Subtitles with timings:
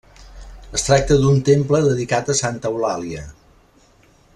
[0.77, 3.27] Es tracta d'un temple dedicat a Santa Eulàlia.